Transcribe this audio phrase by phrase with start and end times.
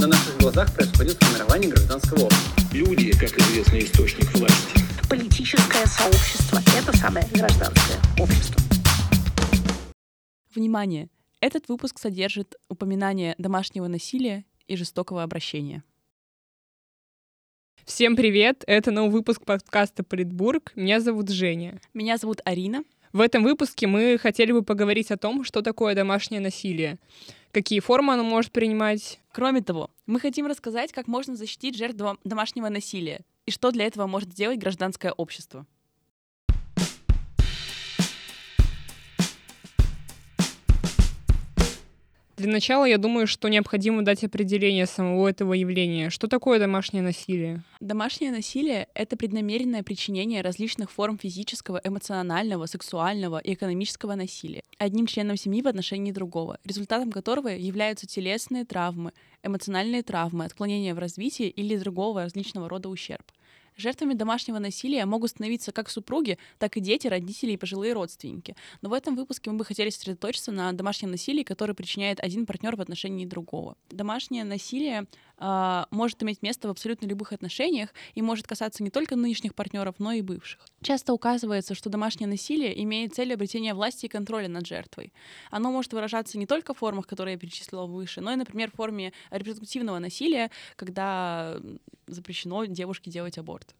[0.00, 2.62] На наших глазах происходит формирование гражданского общества.
[2.72, 4.78] Люди, как известный источник власти.
[5.10, 8.62] Политическое сообщество– это самое гражданское общество.
[10.54, 11.10] Внимание!
[11.42, 15.84] Этот выпуск содержит упоминание домашнего насилия и жестокого обращения.
[17.84, 18.64] Всем привет!
[18.66, 20.72] Это новый выпуск подкаста «Политбург».
[20.76, 21.78] Меня зовут Женя.
[21.92, 22.84] Меня зовут Арина.
[23.12, 26.98] В этом выпуске мы хотели бы поговорить о том, что такое домашнее насилие,
[27.50, 29.18] какие формы оно может принимать.
[29.32, 34.06] Кроме того, мы хотим рассказать, как можно защитить жертв домашнего насилия и что для этого
[34.06, 35.66] может сделать гражданское общество.
[42.40, 46.08] Для начала я думаю, что необходимо дать определение самого этого явления.
[46.08, 47.62] Что такое домашнее насилие?
[47.80, 55.36] Домашнее насилие— это преднамеренное причинение различных форм физического, эмоционального, сексуального и экономического насилия одним членом
[55.36, 59.12] семьи в отношении другого, результатом которого являются телесные травмы,
[59.42, 63.22] эмоциональные травмы, отклонения в развитии или другого различного рода ущерб.
[63.80, 68.54] Жертвами домашнего насилия могут становиться как супруги, так и дети, родители и пожилые родственники.
[68.82, 72.76] Но в этом выпуске мы бы хотели сосредоточиться на домашнем насилии, которое причиняет один партнер
[72.76, 73.76] в отношении другого.
[73.88, 75.06] Домашнее насилие
[75.40, 79.96] э, может иметь место в абсолютно любых отношениях и может касаться не только нынешних партнеров,
[79.98, 80.66] но и бывших.
[80.82, 85.12] Часто указывается, что домашнее насилие имеет цель обретения власти и контроля над жертвой.
[85.50, 88.76] Оно может выражаться не только в формах, которые я перечислила выше, но и, например, в
[88.76, 91.56] форме репродуктивного насилия, когда
[92.06, 93.74] запрещено девушке делать аборт.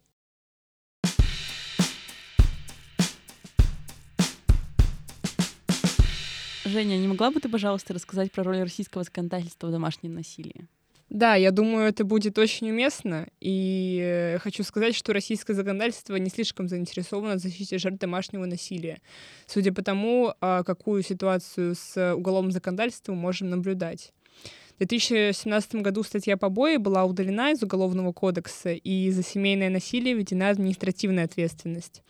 [6.70, 10.68] Женя, не могла бы ты, пожалуйста, рассказать про роль российского законодательства в домашнем насилии?
[11.10, 13.26] Да, я думаю, это будет очень уместно.
[13.40, 19.00] И хочу сказать, что российское законодательство не слишком заинтересовано в защите жертв домашнего насилия.
[19.46, 24.12] Судя по тому, а, какую ситуацию с уголовным законодательством можем наблюдать.
[24.76, 30.48] В 2017 году статья побои была удалена из Уголовного кодекса, и за семейное насилие введена
[30.48, 32.02] административная ответственность.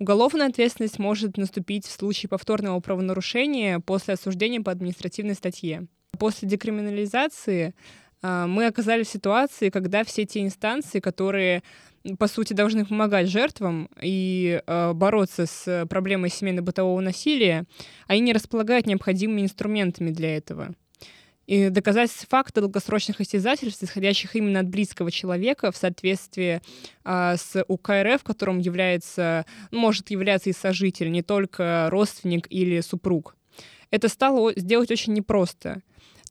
[0.00, 5.86] Уголовная ответственность может наступить в случае повторного правонарушения после осуждения по административной статье.
[6.18, 7.74] После декриминализации
[8.46, 11.62] мы оказались в ситуации, когда все те инстанции, которые
[12.18, 17.64] по сути, должны помогать жертвам и э, бороться с проблемой семейно-бытового насилия,
[18.06, 20.74] они не располагают необходимыми инструментами для этого.
[21.46, 26.60] И доказать факты долгосрочных истязательств, исходящих именно от близкого человека в соответствии
[27.04, 32.80] а, с УК РФ, которым является, ну, может являться и сожитель, не только родственник или
[32.80, 33.36] супруг.
[33.92, 35.82] Это стало сделать очень непросто.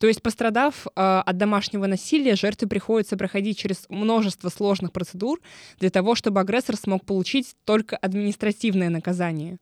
[0.06, 5.42] То есть, пострадав э, от домашнего насилия, жертве приходится проходить через множество сложных процедур
[5.80, 9.58] для того, чтобы агрессор смог получить только административное наказание.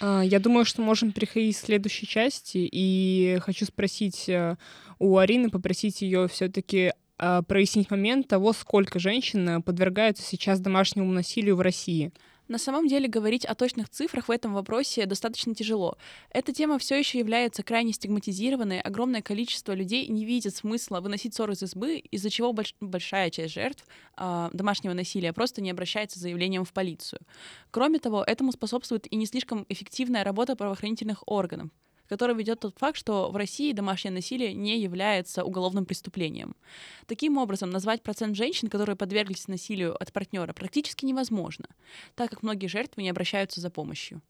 [0.00, 4.56] А, я думаю, что можем переходить к следующей части, и хочу спросить э,
[4.98, 11.56] у Арины, попросить ее все-таки а, прояснить момент того, сколько женщин подвергаются сейчас домашнему насилию
[11.56, 12.10] в России.
[12.46, 15.96] На самом деле говорить о точных цифрах в этом вопросе достаточно тяжело.
[16.30, 21.50] Эта тема все еще является крайне стигматизированной, огромное количество людей не видит смысла выносить ссор
[21.52, 23.86] из избы, из-за чего больш- большая часть жертв
[24.18, 27.20] э, домашнего насилия просто не обращается с заявлением в полицию.
[27.70, 31.70] Кроме того, этому способствует и не слишком эффективная работа правоохранительных органов
[32.14, 36.54] который ведет тот факт, что в России домашнее насилие не является уголовным преступлением.
[37.06, 41.66] Таким образом, назвать процент женщин, которые подверглись насилию от партнера, практически невозможно,
[42.14, 44.22] так как многие жертвы не обращаются за помощью.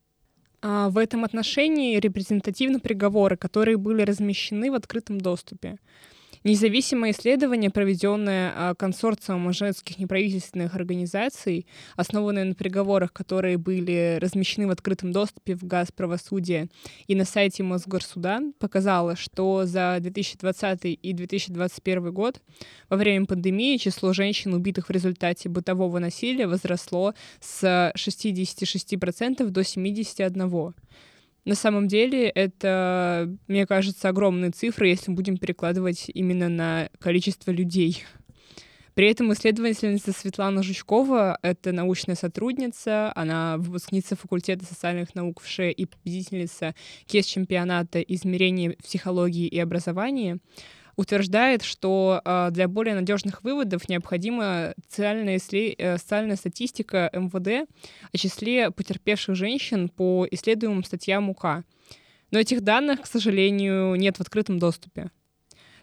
[0.62, 5.76] А в этом отношении репрезентативны приговоры, которые были размещены в открытом доступе.
[6.46, 11.66] Независимое исследование, проведенное а, консорциумом женских неправительственных организаций,
[11.96, 16.68] основанное на приговорах, которые были размещены в открытом доступе в ГАЗ правосудия
[17.06, 22.42] и на сайте Мосгорсуда, показало, что за 2020 и 2021 год
[22.90, 30.74] во время пандемии число женщин, убитых в результате бытового насилия, возросло с 66% до 71%.
[31.44, 37.50] На самом деле это, мне кажется, огромные цифры, если мы будем перекладывать именно на количество
[37.50, 38.04] людей.
[38.94, 45.72] При этом исследовательница Светлана Жучкова— это научная сотрудница, она выпускница факультета социальных наук в ШЕ
[45.72, 46.76] и победительница
[47.06, 50.38] КЕС-чемпионата измерения психологии и образования
[50.96, 57.68] утверждает, что э, для более надежных выводов необходима социальная, э, социальная статистика МВД
[58.12, 61.64] о числе потерпевших женщин по исследуемым статьям УК.
[62.30, 65.10] Но этих данных, к сожалению, нет в открытом доступе.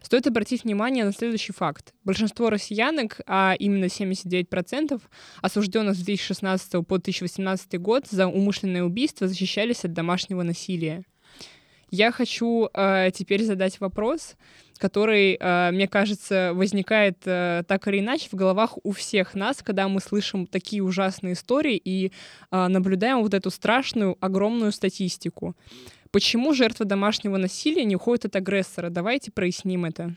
[0.01, 1.93] Стоит обратить внимание на следующий факт.
[2.03, 4.99] Большинство россиянок, а именно 79%,
[5.41, 11.03] осужденных с 2016 по 2018 год за умышленное убийство, защищались от домашнего насилия.
[11.91, 14.35] Я хочу э, теперь задать вопрос,
[14.77, 19.87] который, э, мне кажется, возникает э, так или иначе в головах у всех нас, когда
[19.87, 22.11] мы слышим такие ужасные истории и
[22.51, 25.53] э, наблюдаем вот эту страшную, огромную статистику.
[26.11, 28.89] Почему жертва домашнего насилия не уходит от агрессора?
[28.89, 30.15] Давайте проясним это.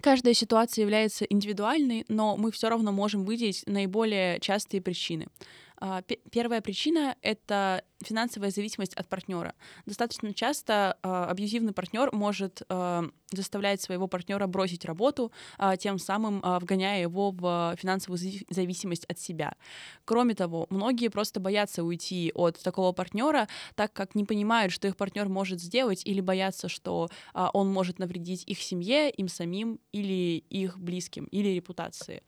[0.00, 5.26] Каждая ситуация является индивидуальной, но мы все равно можем выделить наиболее частые причины.
[5.80, 9.54] А, первая причина— это финансовая зависимость от партнера.
[9.86, 15.32] Достаточно часто а, абьюзивный партнер может а, заставлять своего партнера бросить работу,
[15.78, 19.54] тем самым вгоняя его в финансовую зависимость от себя.
[20.06, 24.96] Кроме того, многие просто боятся уйти от такого партнера, так как не понимают, что их
[24.96, 30.78] партнер может сделать, или боятся, что он может навредить их семье, им самим или их
[30.78, 32.22] близким, или репутации.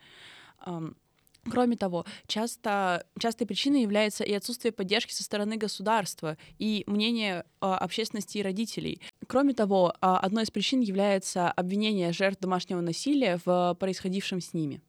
[1.49, 7.79] Кроме того, часто, частой причиной является и отсутствие поддержки со стороны государства и мнение а,
[7.79, 9.01] общественности и родителей.
[9.27, 14.83] Кроме того, а, одной из причин является обвинение жертв домашнего насилия в происходившем с ними.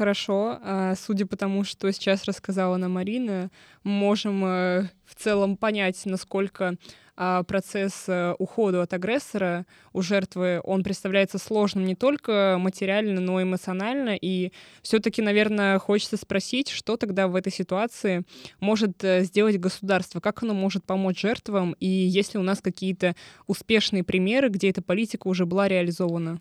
[0.00, 0.58] Хорошо.
[0.62, 3.50] А, судя по тому, что сейчас рассказала нам Марина,
[3.82, 6.76] можем э, в целом понять, насколько
[7.22, 13.38] а процесс э, ухода от агрессора у жертвы, он представляется сложным не только материально, но
[13.38, 14.16] и эмоционально.
[14.18, 18.24] И все-таки, наверное, хочется спросить, что тогда в этой ситуации
[18.58, 23.14] может э, сделать государство, как оно может помочь жертвам, и есть ли у нас какие-то
[23.46, 26.40] успешные примеры, где эта политика уже была реализована?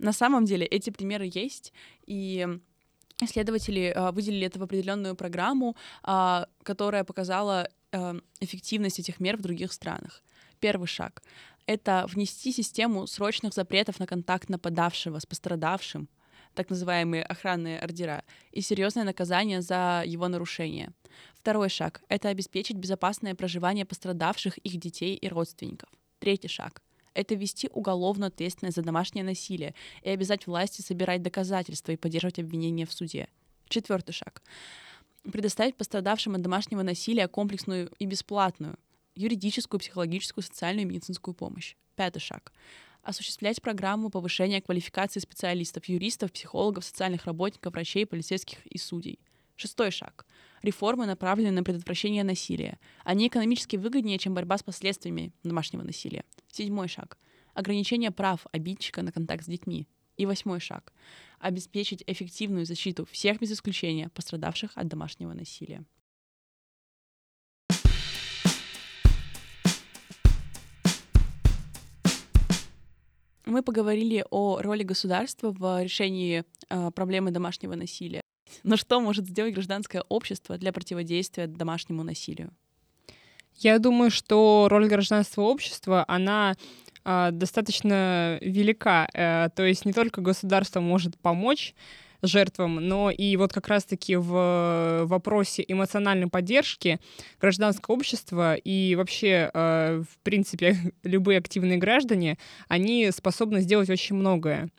[0.00, 1.72] На самом деле эти примеры есть,
[2.04, 2.48] и
[3.22, 7.68] исследователи а, выделили это в определенную программу, а, которая показала
[8.40, 10.22] эффективность этих мер в других странах.
[10.60, 11.22] Первый шаг—
[11.66, 16.08] это внести систему срочных запретов на контакт нападавшего с пострадавшим,
[16.54, 20.92] так называемые охранные ордера, и серьезное наказание за его нарушение.
[21.34, 25.90] Второй шаг— это обеспечить безопасное проживание пострадавших, их детей и родственников.
[26.18, 26.82] Третий шаг—
[27.14, 32.86] это ввести уголовную ответственность за домашнее насилие и обязать власти собирать доказательства и поддерживать обвинения
[32.86, 33.28] в суде.
[33.68, 34.42] Четвертый шаг
[35.30, 38.78] предоставить пострадавшим от домашнего насилия комплексную и бесплатную
[39.14, 41.74] юридическую, психологическую, социальную и медицинскую помощь.
[41.94, 42.52] Пятый шаг
[43.06, 49.20] осуществлять программу повышения квалификации специалистов, юристов, психологов, социальных работников, врачей, полицейских и судей.
[49.54, 50.26] Шестой шаг.
[50.62, 52.78] Реформы направлены на предотвращение насилия.
[53.04, 56.24] Они экономически выгоднее, чем борьба с последствиями домашнего насилия.
[56.50, 57.16] Седьмой шаг.
[57.54, 59.86] Ограничение прав обидчика на контакт с детьми.
[60.16, 60.92] И восьмой шаг—
[61.38, 65.84] обеспечить эффективную защиту всех без исключения пострадавших от домашнего насилия.
[73.46, 78.20] Мы поговорили о роли государства в решении э, проблемы домашнего насилия.
[78.64, 82.50] Но что может сделать гражданское общество для противодействия домашнему насилию?
[83.54, 86.56] Я думаю, что роль гражданского общества, она
[87.30, 89.08] достаточно велика.
[89.14, 91.74] Э, то есть не только государство может помочь
[92.22, 96.98] жертвам, но и вот как раз-таки в вопросе эмоциональной поддержки
[97.40, 102.38] гражданского общества и вообще, э, в принципе, любые активные граждане,
[102.68, 104.70] они способны сделать очень многое.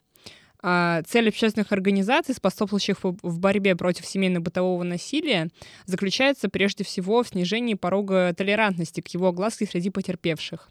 [0.60, 5.48] А, цель общественных организаций, способствующих в борьбе против семейно-бытового насилия,
[5.86, 10.68] заключается прежде всего в снижении порога толерантности к его огласке среди потерпевших.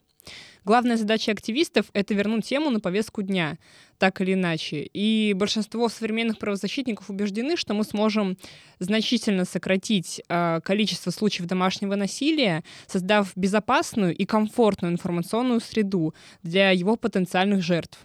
[0.65, 3.57] Главная задача активистов— это вернуть тему на повестку дня,
[3.97, 4.89] так или иначе.
[4.93, 8.37] И большинство современных правозащитников убеждены, что мы сможем
[8.79, 16.97] значительно сократить э, количество случаев домашнего насилия, создав безопасную и комфортную информационную среду для его
[16.97, 17.99] потенциальных жертв.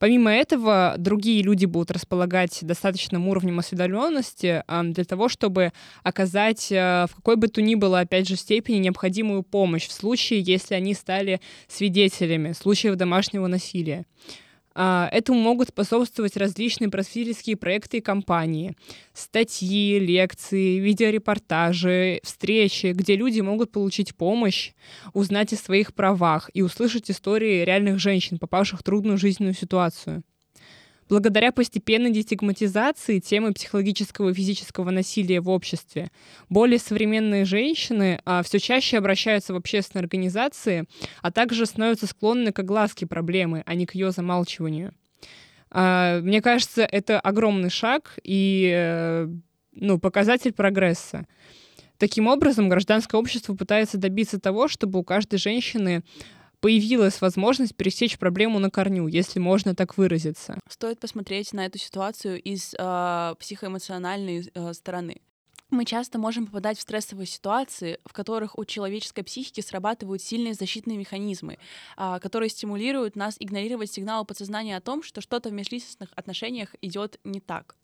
[0.00, 7.16] Помимо этого, другие люди будут располагать достаточным уровнем осведомленности для того, чтобы оказать э, в
[7.16, 11.42] какой бы то ни было, опять же, степени необходимую помощь в случае, если они стали
[11.68, 14.06] свидетелями случаев домашнего насилия.
[14.82, 18.74] А, этому могут способствовать различные просветительские проекты и кампании,
[19.12, 24.72] статьи, лекции, видеорепортажи, встречи, где люди могут получить помощь,
[25.12, 30.22] узнать о своих правах и услышать истории реальных женщин, попавших в трудную жизненную ситуацию.
[31.10, 36.12] Благодаря постепенной дестигматизации темы психологического и физического насилия в обществе,
[36.48, 40.84] более современные женщины а, все чаще обращаются в общественные организации,
[41.20, 44.94] а также становятся склонны к огласке проблемы, а не к ее замалчиванию.
[45.72, 49.28] А, мне кажется, это огромный шаг и э,
[49.72, 51.26] ну, показатель прогресса.
[51.98, 56.04] Таким образом, гражданское общество пытается добиться того, чтобы у каждой женщины
[56.60, 60.58] появилась возможность пересечь проблему на корню, если можно так выразиться.
[60.68, 65.20] Стоит посмотреть на эту ситуацию из э, психоэмоциональной э, стороны.
[65.70, 70.98] Мы часто можем попадать в стрессовые ситуации, в которых у человеческой психики срабатывают сильные защитные
[70.98, 71.58] механизмы,
[71.96, 77.20] а, которые стимулируют нас игнорировать сигналы подсознания о том, что что-то в межличностных отношениях идет
[77.22, 77.76] не так.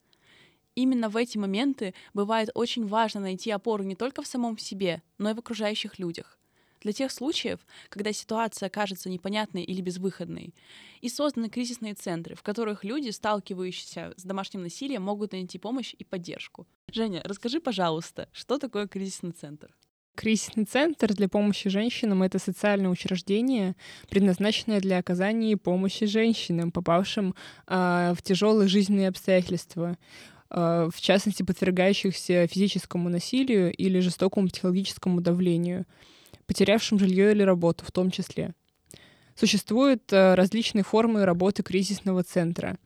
[0.75, 5.31] Именно в эти моменты бывает очень важно найти опору не только в самом себе, но
[5.31, 6.37] и в окружающих людях
[6.81, 10.55] для тех случаев, когда ситуация кажется непонятной или безвыходной.
[11.01, 16.05] И созданы кризисные центры, в которых люди, сталкивающиеся с домашним насилием, могут найти помощь и
[16.05, 16.67] поддержку.
[16.93, 19.75] Женя, расскажи, пожалуйста, что такое кризисный центр?
[20.15, 23.77] Кризисный центр для помощи женщинам— это социальное учреждение,
[24.09, 27.35] предназначенное для оказания помощи женщинам, попавшим
[27.67, 29.99] э, в тяжелые жизненные обстоятельства
[30.49, 35.87] в частности, подвергающихся физическому насилию или жестокому психологическому давлению
[36.47, 38.55] потерявшим жилье или работу в том числе.
[39.35, 42.79] Существуют э, различные формы работы кризисного центра.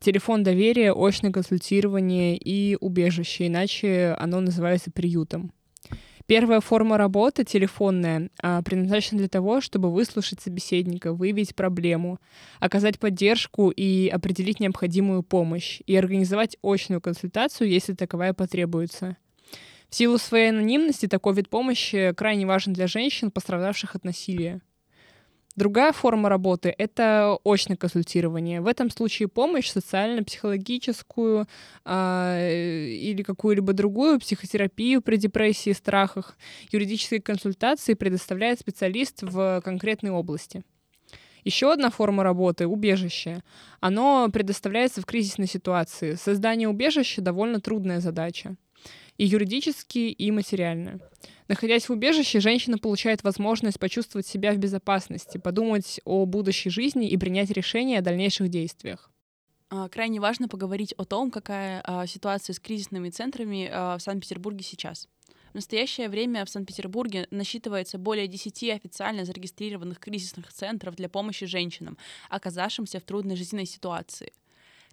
[0.00, 5.52] Телефон доверия, очное консультирование и убежище, иначе оно называется приютом.
[6.26, 12.18] Первая форма работы, телефонная, а, предназначена для того, чтобы выслушать собеседника, выявить проблему,
[12.60, 19.18] оказать поддержку и определить необходимую помощь, и организовать очную консультацию, если таковая потребуется.
[19.94, 24.60] В силу своей анонимности такой вид помощи крайне важен для женщин, пострадавших от насилия.
[25.54, 28.60] Другая форма работы— это очное консультирование.
[28.60, 31.46] В этом случае помощь социально-психологическую
[31.84, 36.36] э, или какую-либо другую психотерапию при депрессии, страхах,
[36.72, 40.64] юридические консультации предоставляет специалист в конкретной области.
[41.44, 43.44] Еще одна форма работы— убежище.
[43.78, 46.14] Оно предоставляется в кризисной ситуации.
[46.14, 48.56] Создание убежища— довольно трудная задача
[49.18, 51.00] и юридически, и материально.
[51.48, 57.16] Находясь в убежище, женщина получает возможность почувствовать себя в безопасности, подумать о будущей жизни и
[57.16, 59.10] принять решение о дальнейших действиях.
[59.70, 64.62] А, крайне важно поговорить о том, какая а, ситуация с кризисными центрами а, в Санкт-Петербурге
[64.62, 65.08] сейчас.
[65.52, 71.96] В настоящее время в Санкт-Петербурге насчитывается более 10 официально зарегистрированных кризисных центров для помощи женщинам,
[72.28, 74.32] оказавшимся в трудной жизненной ситуации—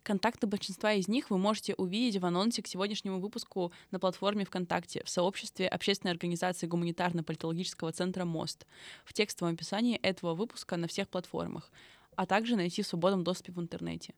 [0.04, 5.04] Контакты большинства из них вы можете увидеть в анонсе к сегодняшнему выпуску на платформе ВКонтакте
[5.04, 8.66] в сообществе общественной организации гуманитарно-политологического центра «Мост»
[9.06, 11.72] в текстовом описании этого выпуска на всех платформах,
[12.16, 14.16] а также найти в свободном доступе в интернете.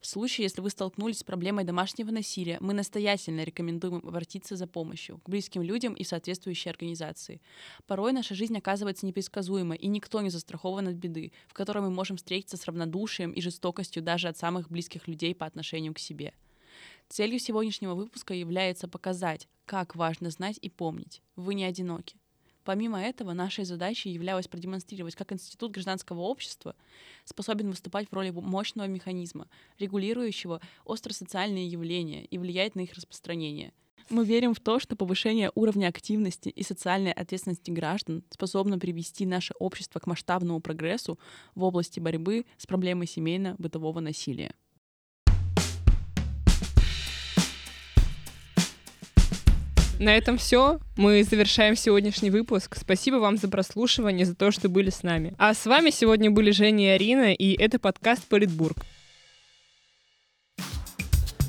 [0.00, 5.18] В случае, если вы столкнулись с проблемой домашнего насилия, мы настоятельно рекомендуем обратиться за помощью
[5.18, 7.40] к близким людям и соответствующей организации.
[7.86, 12.16] Порой наша жизнь оказывается непредсказуемой, и никто не застрахован от беды, в которой мы можем
[12.16, 16.32] встретиться с равнодушием и жестокостью даже от самых близких людей по отношению к себе.
[17.08, 21.22] Целью сегодняшнего выпуска является показать, как важно знать и помнить.
[21.36, 22.16] Вы не одиноки.
[22.68, 26.76] Помимо этого, нашей задачей являлось продемонстрировать, как Институт гражданского общества
[27.24, 29.48] способен выступать в роли мощного механизма,
[29.78, 33.72] регулирующего остросоциальные явления и влияет на их распространение.
[34.10, 39.54] Мы верим в то, что повышение уровня активности и социальной ответственности граждан способно привести наше
[39.58, 41.18] общество к масштабному прогрессу
[41.54, 44.54] в области борьбы с проблемой семейно-бытового насилия.
[49.98, 50.78] На этом все.
[50.96, 52.76] Мы завершаем сегодняшний выпуск.
[52.80, 55.34] Спасибо вам за прослушивание, за то, что были с нами.
[55.38, 58.76] А с вами сегодня были Женя и Арина, и это подкаст «Политбург».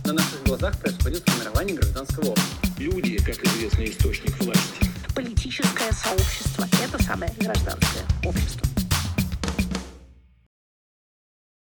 [0.04, 2.70] На наших глазах происходит формирование гражданского общества.
[2.80, 4.88] Люди, как известный источник власти.
[5.14, 8.79] Политическое сообщество— это самое гражданское общество.